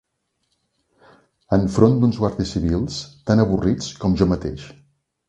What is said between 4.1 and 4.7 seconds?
jo mateix